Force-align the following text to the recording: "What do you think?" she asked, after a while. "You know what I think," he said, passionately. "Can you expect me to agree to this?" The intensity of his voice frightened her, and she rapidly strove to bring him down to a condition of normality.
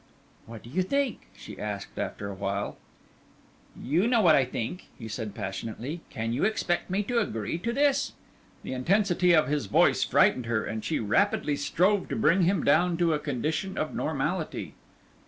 "What 0.47 0.63
do 0.63 0.69
you 0.71 0.81
think?" 0.81 1.27
she 1.35 1.59
asked, 1.59 1.99
after 1.99 2.27
a 2.27 2.33
while. 2.33 2.77
"You 3.79 4.07
know 4.07 4.19
what 4.19 4.33
I 4.33 4.45
think," 4.45 4.87
he 4.97 5.07
said, 5.07 5.35
passionately. 5.35 6.01
"Can 6.09 6.33
you 6.33 6.43
expect 6.43 6.89
me 6.89 7.03
to 7.03 7.19
agree 7.19 7.59
to 7.59 7.71
this?" 7.71 8.13
The 8.63 8.73
intensity 8.73 9.31
of 9.35 9.47
his 9.47 9.67
voice 9.67 10.03
frightened 10.03 10.47
her, 10.47 10.65
and 10.65 10.83
she 10.83 10.99
rapidly 10.99 11.55
strove 11.55 12.09
to 12.09 12.15
bring 12.15 12.41
him 12.45 12.63
down 12.63 12.97
to 12.97 13.13
a 13.13 13.19
condition 13.19 13.77
of 13.77 13.93
normality. 13.93 14.73